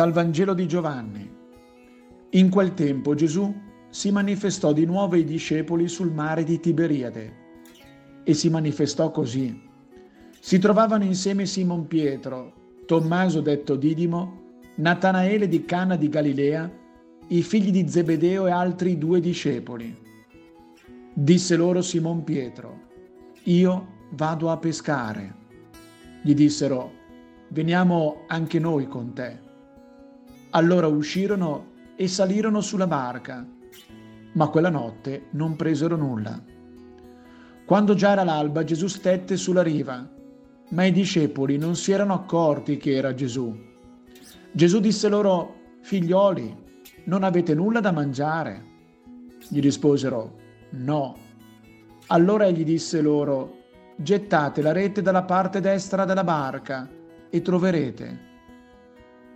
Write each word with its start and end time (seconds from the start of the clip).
Dal 0.00 0.12
Vangelo 0.12 0.54
di 0.54 0.66
Giovanni. 0.66 1.30
In 2.30 2.48
quel 2.48 2.72
tempo 2.72 3.14
Gesù 3.14 3.54
si 3.90 4.10
manifestò 4.10 4.72
di 4.72 4.86
nuovo 4.86 5.14
ai 5.14 5.24
discepoli 5.24 5.88
sul 5.88 6.10
mare 6.10 6.42
di 6.42 6.58
Tiberiade 6.58 7.34
e 8.24 8.32
si 8.32 8.48
manifestò 8.48 9.10
così. 9.10 9.60
Si 10.40 10.58
trovavano 10.58 11.04
insieme 11.04 11.44
Simon 11.44 11.86
Pietro, 11.86 12.80
Tommaso 12.86 13.42
detto 13.42 13.76
Didimo, 13.76 14.60
Natanaele 14.76 15.46
di 15.48 15.66
Cana 15.66 15.96
di 15.96 16.08
Galilea, 16.08 16.72
i 17.28 17.42
figli 17.42 17.70
di 17.70 17.86
Zebedeo 17.86 18.46
e 18.46 18.50
altri 18.52 18.96
due 18.96 19.20
discepoli. 19.20 19.94
Disse 21.12 21.56
loro 21.56 21.82
Simon 21.82 22.24
Pietro, 22.24 22.84
io 23.42 23.86
vado 24.12 24.50
a 24.50 24.56
pescare. 24.56 25.34
Gli 26.22 26.32
dissero, 26.32 26.90
veniamo 27.48 28.24
anche 28.28 28.58
noi 28.58 28.88
con 28.88 29.12
te. 29.12 29.48
Allora 30.52 30.88
uscirono 30.88 31.68
e 31.94 32.08
salirono 32.08 32.60
sulla 32.60 32.88
barca, 32.88 33.46
ma 34.32 34.48
quella 34.48 34.68
notte 34.68 35.26
non 35.30 35.54
presero 35.54 35.94
nulla. 35.94 36.42
Quando 37.64 37.94
già 37.94 38.10
era 38.10 38.24
l'alba, 38.24 38.64
Gesù 38.64 38.88
stette 38.88 39.36
sulla 39.36 39.62
riva, 39.62 40.08
ma 40.70 40.84
i 40.84 40.90
discepoli 40.90 41.56
non 41.56 41.76
si 41.76 41.92
erano 41.92 42.14
accorti 42.14 42.78
che 42.78 42.96
era 42.96 43.14
Gesù. 43.14 43.56
Gesù 44.50 44.80
disse 44.80 45.08
loro, 45.08 45.54
figlioli, 45.82 46.52
non 47.04 47.22
avete 47.22 47.54
nulla 47.54 47.78
da 47.78 47.92
mangiare? 47.92 48.64
Gli 49.48 49.60
risposero, 49.60 50.36
no. 50.70 51.16
Allora 52.08 52.46
egli 52.46 52.64
disse 52.64 53.00
loro, 53.00 53.58
gettate 53.94 54.62
la 54.62 54.72
rete 54.72 55.00
dalla 55.00 55.22
parte 55.22 55.60
destra 55.60 56.04
della 56.04 56.24
barca 56.24 56.90
e 57.30 57.40
troverete. 57.40 58.28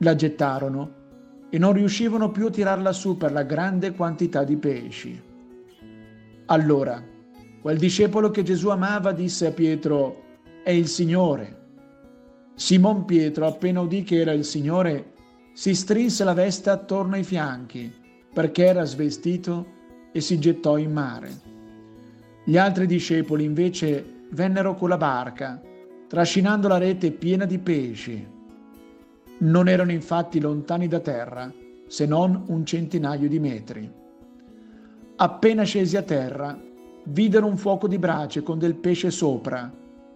La 0.00 0.14
gettarono 0.14 0.97
e 1.50 1.58
non 1.58 1.72
riuscivano 1.72 2.30
più 2.30 2.46
a 2.46 2.50
tirarla 2.50 2.92
su 2.92 3.16
per 3.16 3.32
la 3.32 3.42
grande 3.42 3.92
quantità 3.92 4.44
di 4.44 4.56
pesci. 4.56 5.22
Allora, 6.46 7.02
quel 7.60 7.78
discepolo 7.78 8.30
che 8.30 8.42
Gesù 8.42 8.68
amava 8.68 9.12
disse 9.12 9.46
a 9.46 9.52
Pietro, 9.52 10.24
è 10.62 10.70
il 10.70 10.88
Signore. 10.88 11.56
Simon 12.54 13.04
Pietro, 13.04 13.46
appena 13.46 13.80
udì 13.80 14.02
che 14.02 14.20
era 14.20 14.32
il 14.32 14.44
Signore, 14.44 15.12
si 15.52 15.74
strinse 15.74 16.24
la 16.24 16.34
veste 16.34 16.70
attorno 16.70 17.14
ai 17.14 17.24
fianchi, 17.24 17.92
perché 18.32 18.66
era 18.66 18.84
svestito, 18.84 19.76
e 20.12 20.20
si 20.20 20.38
gettò 20.38 20.76
in 20.76 20.92
mare. 20.92 21.30
Gli 22.44 22.56
altri 22.56 22.86
discepoli 22.86 23.44
invece 23.44 24.26
vennero 24.30 24.74
con 24.74 24.88
la 24.88 24.96
barca, 24.96 25.60
trascinando 26.06 26.68
la 26.68 26.78
rete 26.78 27.10
piena 27.10 27.44
di 27.44 27.58
pesci 27.58 28.36
non 29.38 29.68
erano 29.68 29.92
infatti 29.92 30.40
lontani 30.40 30.88
da 30.88 31.00
terra, 31.00 31.52
se 31.86 32.06
non 32.06 32.44
un 32.46 32.64
centinaio 32.64 33.28
di 33.28 33.38
metri. 33.38 33.90
Appena 35.16 35.62
scesi 35.64 35.96
a 35.96 36.02
terra, 36.02 36.58
videro 37.04 37.46
un 37.46 37.56
fuoco 37.56 37.88
di 37.88 37.98
brace 37.98 38.42
con 38.42 38.58
del 38.58 38.74
pesce 38.74 39.10
sopra 39.10 39.72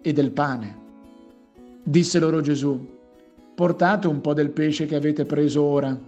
e 0.00 0.12
del 0.12 0.30
pane. 0.30 0.82
Disse 1.82 2.18
loro 2.18 2.40
Gesù, 2.40 2.86
portate 3.54 4.06
un 4.06 4.20
po' 4.20 4.34
del 4.34 4.50
pesce 4.50 4.86
che 4.86 4.96
avete 4.96 5.24
preso 5.24 5.62
ora. 5.62 5.98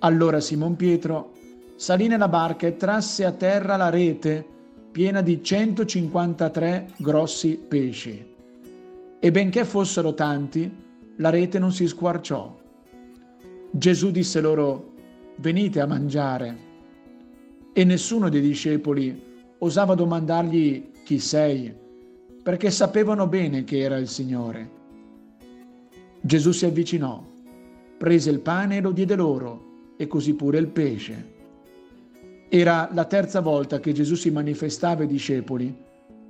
Allora 0.00 0.40
Simon 0.40 0.76
Pietro 0.76 1.32
salì 1.76 2.08
nella 2.08 2.28
barca 2.28 2.66
e 2.66 2.76
trasse 2.76 3.24
a 3.24 3.32
terra 3.32 3.76
la 3.76 3.90
rete 3.90 4.44
piena 4.90 5.20
di 5.20 5.42
153 5.42 6.92
grossi 6.96 7.60
pesci. 7.68 8.26
E 9.20 9.30
benché 9.30 9.64
fossero 9.64 10.14
tanti, 10.14 10.86
la 11.18 11.30
rete 11.30 11.58
non 11.58 11.72
si 11.72 11.86
squarciò. 11.86 12.56
Gesù 13.70 14.10
disse 14.10 14.40
loro, 14.40 14.94
venite 15.36 15.80
a 15.80 15.86
mangiare. 15.86 16.66
E 17.72 17.84
nessuno 17.84 18.28
dei 18.28 18.40
discepoli 18.40 19.26
osava 19.58 19.94
domandargli 19.94 20.90
chi 21.04 21.18
sei, 21.18 21.74
perché 22.42 22.70
sapevano 22.70 23.26
bene 23.26 23.64
che 23.64 23.78
era 23.78 23.96
il 23.96 24.08
Signore. 24.08 24.76
Gesù 26.20 26.52
si 26.52 26.66
avvicinò, 26.66 27.24
prese 27.96 28.30
il 28.30 28.40
pane 28.40 28.76
e 28.76 28.80
lo 28.80 28.92
diede 28.92 29.16
loro, 29.16 29.94
e 29.96 30.06
così 30.06 30.34
pure 30.34 30.58
il 30.58 30.68
pesce. 30.68 31.36
Era 32.48 32.88
la 32.92 33.04
terza 33.04 33.40
volta 33.40 33.80
che 33.80 33.92
Gesù 33.92 34.14
si 34.14 34.30
manifestava 34.30 35.02
ai 35.02 35.08
discepoli, 35.08 35.74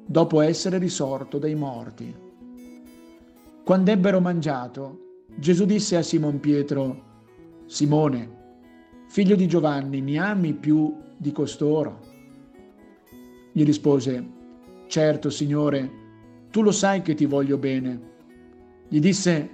dopo 0.07 0.41
essere 0.41 0.79
risorto 0.79 1.39
dai 1.39 1.55
morti. 1.55 2.27
Quando 3.69 3.91
ebbero 3.91 4.19
mangiato, 4.19 5.27
Gesù 5.37 5.67
disse 5.67 5.97
a 5.97 6.03
Simon 6.03 6.41
Pietro, 6.41 7.03
Simone, 7.67 8.37
figlio 9.09 9.37
di 9.37 9.47
Giovanni, 9.47 10.01
mi 10.01 10.19
ami 10.19 10.55
più 10.55 10.97
di 11.19 11.31
costoro? 11.33 12.01
Gli 13.53 13.63
rispose, 13.65 14.27
certo, 14.87 15.29
Signore, 15.29 15.91
tu 16.51 16.63
lo 16.63 16.73
sai 16.73 17.03
che 17.03 17.13
ti 17.13 17.27
voglio 17.27 17.59
bene. 17.59 18.01
Gli 18.89 19.01
disse, 19.01 19.51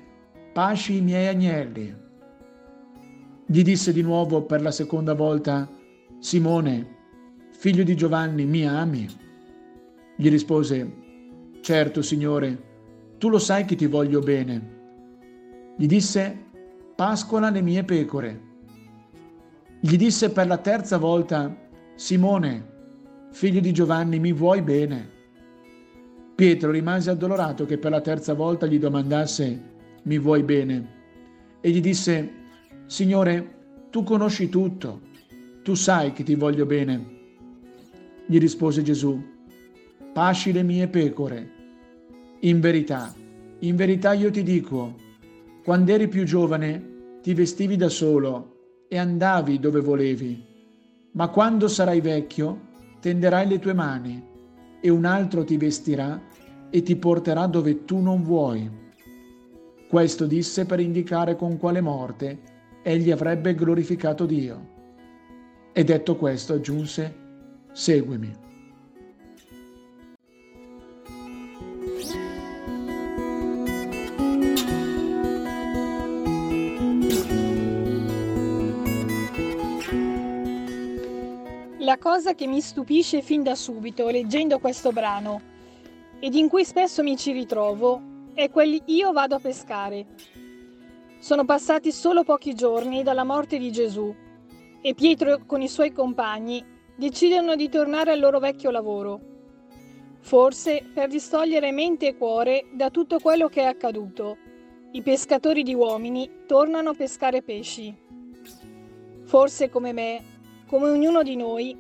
pasci 0.53 0.99
i 0.99 1.03
miei 1.03 1.27
agnelli. 1.27 1.93
Gli 3.45 3.63
disse 3.65 3.93
di 3.93 4.03
nuovo 4.03 4.43
per 4.45 4.63
la 4.63 4.71
seconda 4.71 5.15
volta, 5.15 5.69
Simone, 6.21 6.87
figlio 7.51 7.83
di 7.83 7.97
Giovanni, 7.97 8.45
mi 8.45 8.65
ami? 8.65 9.09
Gli 10.15 10.29
rispose, 10.31 10.93
certo, 11.63 12.01
Signore, 12.01 12.74
tu 13.25 13.31
lo 13.31 13.39
sai 13.39 13.65
che 13.65 13.75
ti 13.75 13.87
voglio 13.87 14.21
bene. 14.21 15.73
Gli 15.79 15.87
disse, 15.87 16.45
pascola 16.95 17.49
le 17.49 17.63
mie 17.63 17.83
pecore. 17.83 18.41
Gli 19.81 19.97
disse 19.97 20.31
per 20.31 20.47
la 20.47 20.59
terza 20.59 20.99
volta, 20.99 21.57
Simone, 21.95 22.67
figlio 23.31 23.61
di 23.61 23.73
Giovanni, 23.73 24.19
mi 24.19 24.35
vuoi 24.35 24.61
bene? 24.61 25.09
Pietro 26.35 26.71
rimase 26.71 27.09
addolorato 27.09 27.65
che 27.65 27.79
per 27.79 27.93
la 27.93 28.03
terza 28.03 28.35
volta 28.35 28.67
gli 28.67 28.79
domandasse, 28.79 29.63
mi 30.03 30.19
vuoi 30.19 30.43
bene? 30.43 30.89
E 31.63 31.71
gli 31.71 31.81
disse, 31.81 32.31
Signore, 32.85 33.87
tu 33.89 34.03
conosci 34.03 34.51
tutto, 34.51 35.01
tu 35.63 35.73
sai 35.73 36.13
che 36.13 36.25
ti 36.25 36.35
voglio 36.35 36.67
bene. 36.67 37.07
Gli 38.27 38.39
rispose 38.39 38.83
Gesù, 38.83 39.19
pasci 40.13 40.53
le 40.53 40.63
mie 40.63 40.89
pecore. 40.89 41.54
In 42.45 42.61
verità, 42.61 43.11
in 43.61 43.75
verità 43.75 44.13
io 44.13 44.31
ti 44.31 44.43
dico, 44.43 44.97
quando 45.65 45.93
eri 45.93 46.09
più 46.09 46.25
giovane 46.25 47.21
ti 47.23 47.33
vestivi 47.33 47.77
da 47.77 47.89
solo 47.89 48.83
e 48.87 48.99
andavi 48.99 49.59
dove 49.59 49.81
volevi, 49.81 50.45
ma 51.13 51.29
quando 51.29 51.69
sarai 51.69 52.03
vecchio 52.03 52.61
tenderai 53.01 53.49
le 53.49 53.59
tue 53.59 53.73
mani 53.73 54.23
e 54.79 54.91
un 54.91 55.07
altro 55.07 55.43
ti 55.43 55.57
vestirà 55.57 56.21
e 56.69 56.83
ti 56.83 56.97
porterà 56.97 57.47
dove 57.47 57.87
tu 57.87 58.01
non 58.01 58.23
vuoi. 58.23 58.71
Questo 59.89 60.27
disse 60.27 60.67
per 60.67 60.81
indicare 60.81 61.37
con 61.37 61.57
quale 61.57 61.81
morte 61.81 62.41
egli 62.83 63.11
avrebbe 63.11 63.55
glorificato 63.55 64.27
Dio. 64.27 64.69
E 65.73 65.83
detto 65.83 66.17
questo 66.17 66.53
aggiunse, 66.53 67.15
seguimi. 67.73 68.31
La 81.95 82.01
cosa 82.01 82.35
che 82.35 82.49
mi 82.49 82.61
stupisce 82.61 83.23
fin 83.23 83.45
da 83.45 83.55
subito 83.55 84.09
leggendo 84.09 84.59
questo 84.59 84.91
brano 84.91 85.41
ed 86.19 86.35
in 86.35 86.49
cui 86.49 86.65
spesso 86.65 87.05
mi 87.05 87.17
ci 87.17 87.31
ritrovo 87.31 88.03
è 88.35 88.51
quel 88.51 88.83
io 88.87 89.13
vado 89.13 89.37
a 89.37 89.39
pescare. 89.39 90.05
Sono 91.21 91.45
passati 91.45 91.93
solo 91.93 92.25
pochi 92.25 92.53
giorni 92.55 93.05
dalla 93.05 93.23
morte 93.23 93.59
di 93.59 93.71
Gesù 93.71 94.13
e 94.83 94.93
Pietro 94.95 95.45
con 95.47 95.61
i 95.61 95.69
suoi 95.69 95.93
compagni 95.93 96.65
decidono 96.97 97.55
di 97.55 97.69
tornare 97.69 98.11
al 98.11 98.19
loro 98.19 98.41
vecchio 98.41 98.73
lavoro, 98.73 99.21
forse 100.19 100.85
per 100.93 101.09
distogliere 101.09 101.71
mente 101.71 102.09
e 102.09 102.17
cuore 102.17 102.65
da 102.73 102.91
tutto 102.91 103.21
quello 103.21 103.47
che 103.47 103.61
è 103.61 103.67
accaduto. 103.67 104.37
I 104.91 105.01
pescatori 105.01 105.63
di 105.63 105.75
uomini 105.75 106.29
tornano 106.49 106.91
a 106.91 106.95
pescare 106.95 107.41
pesci. 107.41 107.95
Forse 109.23 109.71
come 109.71 109.93
me 109.93 110.33
come 110.75 110.89
ognuno 110.89 111.23
di 111.23 111.37
noi, 111.37 111.77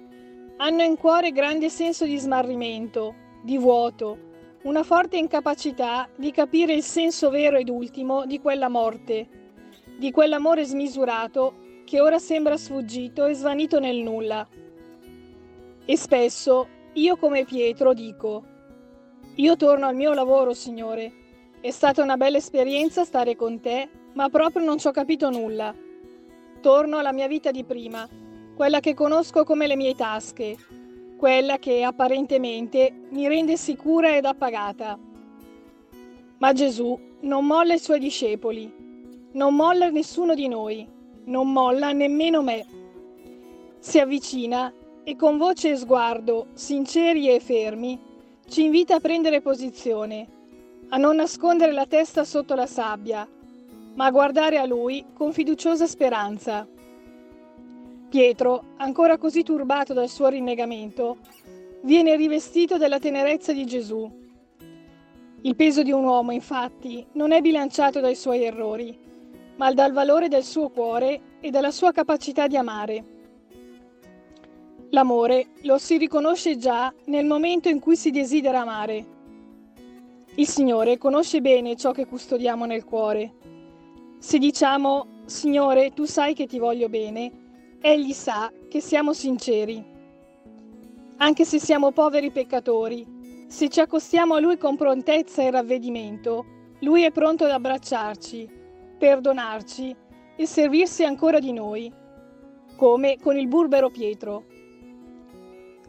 hanno 0.64 0.82
in 0.82 0.96
cuore 0.96 1.30
grande 1.30 1.68
senso 1.68 2.06
di 2.06 2.16
smarrimento, 2.16 3.14
di 3.42 3.58
vuoto, 3.58 4.32
una 4.62 4.82
forte 4.82 5.18
incapacità 5.18 6.08
di 6.16 6.30
capire 6.30 6.72
il 6.72 6.82
senso 6.82 7.28
vero 7.28 7.58
ed 7.58 7.68
ultimo 7.68 8.24
di 8.24 8.40
quella 8.40 8.70
morte, 8.70 9.28
di 9.98 10.10
quell'amore 10.10 10.64
smisurato 10.64 11.82
che 11.84 12.00
ora 12.00 12.18
sembra 12.18 12.56
sfuggito 12.56 13.26
e 13.26 13.34
svanito 13.34 13.78
nel 13.78 13.98
nulla. 13.98 14.48
E 15.84 15.96
spesso 15.98 16.66
io 16.94 17.18
come 17.18 17.44
Pietro 17.44 17.92
dico, 17.92 18.44
io 19.34 19.56
torno 19.56 19.84
al 19.84 19.94
mio 19.94 20.14
lavoro, 20.14 20.54
Signore, 20.54 21.12
è 21.60 21.70
stata 21.70 22.02
una 22.02 22.16
bella 22.16 22.38
esperienza 22.38 23.04
stare 23.04 23.36
con 23.36 23.60
te 23.60 23.90
ma 24.14 24.30
proprio 24.30 24.64
non 24.64 24.78
ci 24.78 24.86
ho 24.86 24.92
capito 24.92 25.28
nulla. 25.28 25.74
Torno 26.62 26.96
alla 26.96 27.12
mia 27.12 27.28
vita 27.28 27.50
di 27.50 27.64
prima, 27.64 28.08
quella 28.54 28.80
che 28.80 28.94
conosco 28.94 29.44
come 29.44 29.66
le 29.66 29.76
mie 29.76 29.94
tasche, 29.94 30.56
quella 31.16 31.58
che 31.58 31.82
apparentemente 31.82 32.92
mi 33.10 33.26
rende 33.26 33.56
sicura 33.56 34.16
ed 34.16 34.24
appagata. 34.24 34.98
Ma 36.38 36.52
Gesù 36.52 36.98
non 37.20 37.46
molla 37.46 37.74
i 37.74 37.78
suoi 37.78 37.98
discepoli, 37.98 38.70
non 39.32 39.54
molla 39.54 39.88
nessuno 39.90 40.34
di 40.34 40.46
noi, 40.46 40.86
non 41.24 41.52
molla 41.52 41.92
nemmeno 41.92 42.42
me. 42.42 42.66
Si 43.78 43.98
avvicina 43.98 44.72
e 45.02 45.16
con 45.16 45.36
voce 45.36 45.70
e 45.70 45.76
sguardo 45.76 46.46
sinceri 46.54 47.28
e 47.28 47.40
fermi 47.40 47.98
ci 48.46 48.64
invita 48.64 48.96
a 48.96 49.00
prendere 49.00 49.40
posizione, 49.40 50.28
a 50.90 50.96
non 50.96 51.16
nascondere 51.16 51.72
la 51.72 51.86
testa 51.86 52.24
sotto 52.24 52.54
la 52.54 52.66
sabbia, 52.66 53.26
ma 53.94 54.04
a 54.06 54.10
guardare 54.10 54.58
a 54.58 54.66
lui 54.66 55.04
con 55.14 55.32
fiduciosa 55.32 55.86
speranza. 55.86 56.66
Pietro, 58.14 58.74
ancora 58.76 59.18
così 59.18 59.42
turbato 59.42 59.92
dal 59.92 60.08
suo 60.08 60.28
rinnegamento, 60.28 61.16
viene 61.82 62.14
rivestito 62.14 62.78
della 62.78 63.00
tenerezza 63.00 63.52
di 63.52 63.66
Gesù. 63.66 64.08
Il 65.40 65.56
peso 65.56 65.82
di 65.82 65.90
un 65.90 66.04
uomo, 66.04 66.30
infatti, 66.30 67.04
non 67.14 67.32
è 67.32 67.40
bilanciato 67.40 67.98
dai 67.98 68.14
suoi 68.14 68.44
errori, 68.44 68.96
ma 69.56 69.72
dal 69.72 69.90
valore 69.90 70.28
del 70.28 70.44
suo 70.44 70.68
cuore 70.68 71.38
e 71.40 71.50
dalla 71.50 71.72
sua 71.72 71.90
capacità 71.90 72.46
di 72.46 72.56
amare. 72.56 73.04
L'amore 74.90 75.48
lo 75.62 75.78
si 75.78 75.98
riconosce 75.98 76.56
già 76.56 76.94
nel 77.06 77.26
momento 77.26 77.68
in 77.68 77.80
cui 77.80 77.96
si 77.96 78.12
desidera 78.12 78.60
amare. 78.60 79.06
Il 80.36 80.46
Signore 80.46 80.98
conosce 80.98 81.40
bene 81.40 81.74
ciò 81.74 81.90
che 81.90 82.06
custodiamo 82.06 82.64
nel 82.64 82.84
cuore. 82.84 83.32
Se 84.18 84.38
diciamo, 84.38 85.04
Signore, 85.24 85.90
tu 85.90 86.04
sai 86.04 86.34
che 86.34 86.46
ti 86.46 86.60
voglio 86.60 86.88
bene, 86.88 87.42
Egli 87.86 88.14
sa 88.14 88.50
che 88.70 88.80
siamo 88.80 89.12
sinceri. 89.12 89.84
Anche 91.18 91.44
se 91.44 91.58
siamo 91.58 91.92
poveri 91.92 92.30
peccatori, 92.30 93.44
se 93.46 93.68
ci 93.68 93.78
accostiamo 93.78 94.32
a 94.32 94.40
Lui 94.40 94.56
con 94.56 94.74
prontezza 94.74 95.42
e 95.42 95.50
ravvedimento, 95.50 96.46
Lui 96.80 97.02
è 97.02 97.10
pronto 97.10 97.44
ad 97.44 97.50
abbracciarci, 97.50 98.48
perdonarci 98.96 99.94
e 100.34 100.46
servirsi 100.46 101.04
ancora 101.04 101.38
di 101.38 101.52
noi, 101.52 101.92
come 102.74 103.18
con 103.20 103.36
il 103.36 103.48
burbero 103.48 103.90
Pietro. 103.90 104.44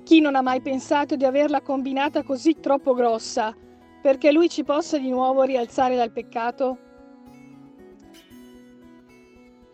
Chi 0.03 0.19
non 0.19 0.35
ha 0.35 0.41
mai 0.41 0.59
pensato 0.59 1.15
di 1.15 1.23
averla 1.23 1.61
combinata 1.61 2.23
così 2.23 2.59
troppo 2.59 2.93
grossa 2.93 3.55
perché 4.01 4.33
lui 4.33 4.49
ci 4.49 4.65
possa 4.65 4.97
di 4.97 5.09
nuovo 5.09 5.43
rialzare 5.43 5.95
dal 5.95 6.11
peccato? 6.11 6.84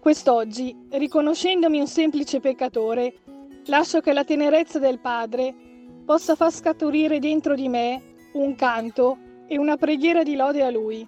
Quest'oggi, 0.02 0.76
riconoscendomi 0.90 1.80
un 1.80 1.86
semplice 1.86 2.40
peccatore, 2.40 3.14
lascio 3.66 4.00
che 4.00 4.14
la 4.14 4.24
tenerezza 4.24 4.80
del 4.80 5.00
Padre 5.00 5.54
possa 6.04 6.34
far 6.34 6.52
scaturire 6.52 7.20
dentro 7.20 7.54
di 7.54 7.68
me 7.68 8.02
un 8.34 8.56
canto 8.56 9.20
e 9.48 9.60
una 9.60 9.78
preghiera 9.78 10.24
di 10.24 10.36
lode 10.36 10.64
a 10.64 10.72
Lui. 10.72 11.08